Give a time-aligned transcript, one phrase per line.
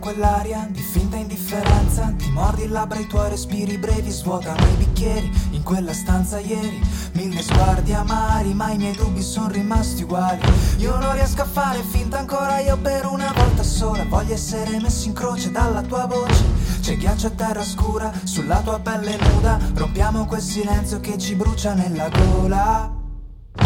[0.00, 2.12] quell'aria di finta indifferenza.
[2.16, 5.30] Ti mordi il labbra, i tuoi respiri brevi svuotano i bicchieri.
[5.50, 6.80] In quella stanza ieri,
[7.12, 10.40] mille sguardi amari Ma i miei dubbi sono rimasti uguali.
[10.78, 15.06] Io non riesco a fare finta ancora io per una volta sola Voglio essere messo
[15.06, 16.44] in croce dalla tua voce.
[16.80, 19.58] C'è ghiaccio a terra scura sulla tua pelle nuda.
[19.74, 22.98] Rompiamo quel silenzio che ci brucia nella gola.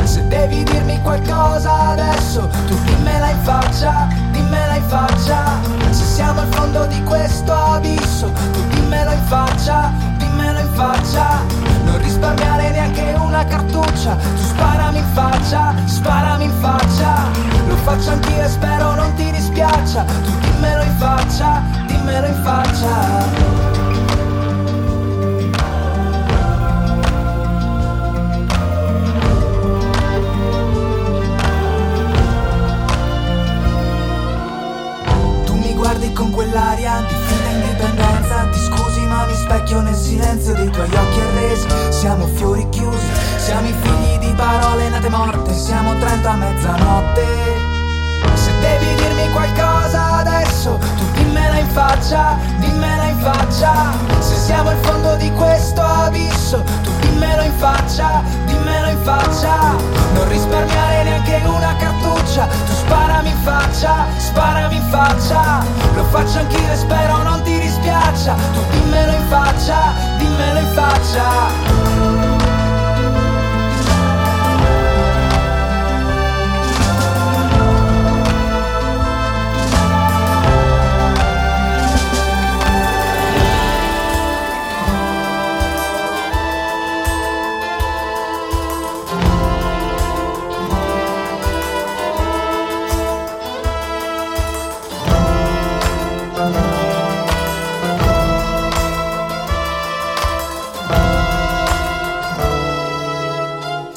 [0.05, 4.04] Se devi dirmi qualcosa adesso, tu dimmela in faccia,
[17.95, 23.62] faccio anch'io e spero non ti dispiaccia, tu dimmelo in faccia, dimmelo in faccia.
[35.74, 38.48] guardi con quell'aria di fine indipendenza.
[38.51, 41.66] Ti scusi ma mi specchio nel silenzio dei tuoi occhi arresi.
[41.90, 45.52] Siamo fiori chiusi, siamo i figli di parole nate morte.
[45.52, 47.73] Siamo trenta a mezzanotte
[48.65, 50.79] devi dirmi qualcosa adesso.
[50.96, 53.93] Tu dimmela in faccia, dimmela in faccia.
[54.20, 59.76] Se siamo al fondo di questo abisso Tu dimmelo in faccia, dimmelo in faccia.
[60.15, 62.46] Non risparmiare neanche una cartuccia.
[62.46, 65.65] Tu sparami in faccia, sparami in faccia.
[65.94, 68.34] Lo faccio anch'io e spero non ti dispiaccia.
[68.52, 71.73] Tu dimmelo in faccia, dimmelo in faccia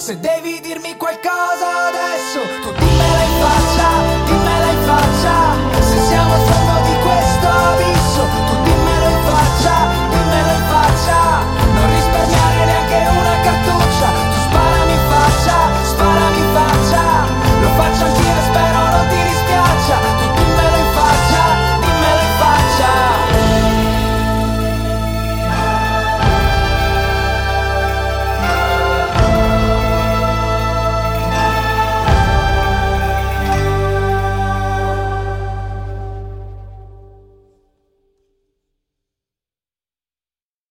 [0.08, 2.77] Se devi dirmi qualcosa adesso,